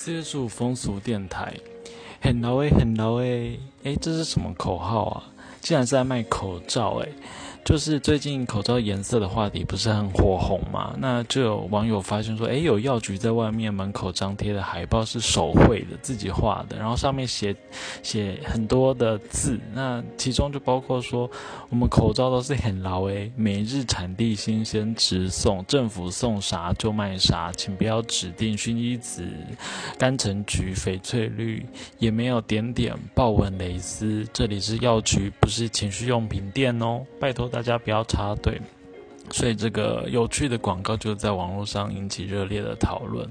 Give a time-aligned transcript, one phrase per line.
[0.00, 1.52] 四月十五风俗电台，
[2.20, 5.24] 很牢诶，很牢诶，诶，这是什么口号啊？
[5.60, 7.12] 竟然是在卖口罩诶。
[7.68, 10.96] 就是最近口罩颜色的话题不是很火红嘛？
[10.98, 17.54] 那就有网友发现说，诶，有药局在外面门口张贴的海报是手绘的，自己画的，然后上面写
[18.02, 21.30] 写很多的字，那其中就包括说，
[21.68, 29.28] 我们口罩都是很牢诶，每日产地新鲜直送，政府送啥就卖啥，请不要指定薰衣紫、
[29.98, 31.66] 甘橙橘、翡翠绿，
[31.98, 37.57] 也没有点点豹纹蕾丝，这里是药局，不是情趣用品店哦，拜托大。
[37.58, 38.60] 大家不要插队，
[39.32, 43.28] 所以这个有趣的广告就在网络上引起热烈的讨论。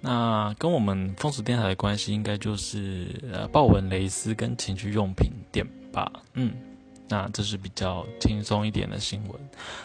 [0.00, 6.08] 那跟我们风俗电台的关系，应该就是呃豹纹蕾丝跟情趣用品店吧？
[6.34, 6.52] 嗯，
[7.08, 9.34] 那这是比较轻松一点的新闻。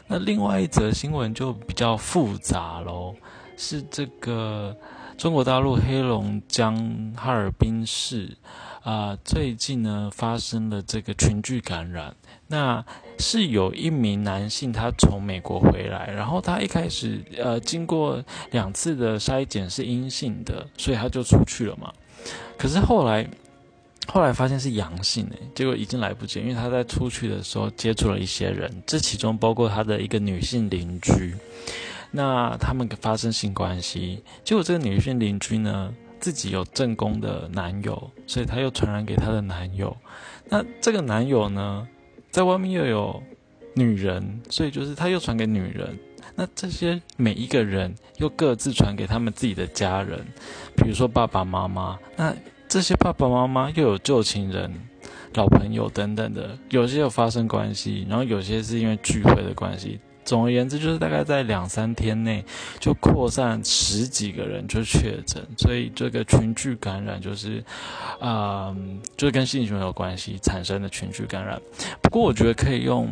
[0.05, 3.15] 那另外一则新闻就比较复杂喽，
[3.57, 4.77] 是这个
[5.21, 8.35] 中国大陆黑龙江哈尔滨市。
[8.81, 12.15] 啊，最近呢发生了这个群聚感染，
[12.47, 12.83] 那
[13.19, 21.93] 是有一名男性他从美国回来，然后他一开始呃经过两次的筛检是阴性的，所以他就出去了嘛。
[22.57, 23.29] 可是后来
[24.07, 31.35] 后来发现是阳性诶，结果已经来不及，因为他在出去的时候接触了一些人，这其中包括他的一个女性邻居，
[32.11, 35.93] 那他们发生性关系，结果这个女性邻居呢。
[36.21, 39.97] 自己有正宫的男友，所以她又传染给她的男友。
[40.49, 41.87] 那这个男友呢，
[42.29, 43.23] 在外面又有
[43.73, 45.97] 女人，所以就是他又传给女人。
[46.35, 50.23] 那这些每一个人又各自传给他们自己的家人，
[50.77, 51.97] 比如说爸爸妈妈。
[52.15, 52.31] 那
[52.67, 54.71] 这些爸爸妈妈又有旧情人、
[55.33, 59.99] 老朋友等等的，有些有发生关系，然后有些是因为聚会的关系。
[60.23, 62.43] 总而言之，就是大概在两三天内
[62.79, 67.63] 就扩散十几个人就确诊，所以这个群聚感染就是，
[68.19, 68.75] 啊，
[69.17, 71.61] 就是跟性行为有关系产生的群聚感染。
[72.01, 73.09] 不过我觉得可以用。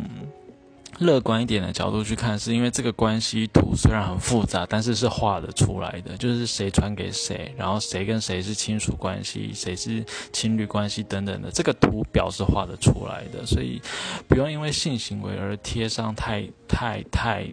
[0.99, 13.81] 乐观一点的角度去看，是因为这个关系图虽然很复杂，但是是画得出来的，就是谁传给谁，然后谁跟谁是亲属关系，谁是情侣关系等等的，这个图表是画得出来的，所以
[14.27, 17.47] 不用因为性行为而贴上太太太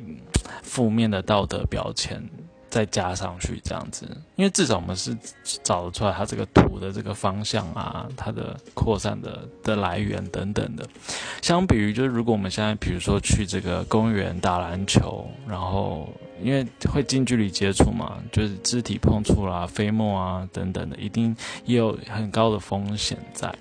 [0.62, 2.28] 负面的道德标签。
[2.76, 5.16] 再加上去这样子，因为至少我们是
[5.62, 10.86] 找得出来它这个图的这个方向啊，它的扩散的的来源等等的。
[11.40, 16.06] 相比于就是，如果我们现在比如说去这个公园打篮球，然后。
[16.42, 23.52] 因为会近距离接触嘛，就是肢体碰触啦、飞沫啊等等的，一定也有很高的风险在。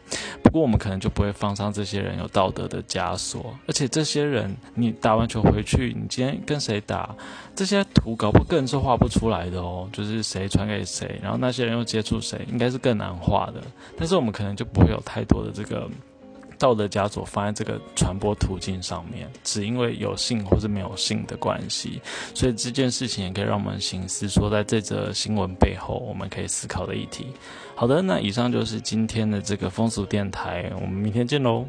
[0.43, 7.15] 不过我们可能就不会放上这些人有道德的枷锁，而且这些人你打完球回去，你今天跟谁打，
[7.55, 9.87] 这些图搞不更是画不出来的哦。
[9.91, 13.61] 就是谁传给谁，然后那些人又接触谁，应该是更难画的。
[13.97, 15.89] 但是我们可能就不会有太多的这个。
[16.57, 22.01] 道德枷锁放在这个传播途径上面，只因为有性或者没有性的关系，
[22.33, 27.27] 所以这件事情也可以让我们醒思，说在这则新闻背后，我们可以思考的议题。
[27.75, 31.65] 好的，那以上就是今天的这个风俗电台，我们明天见喽。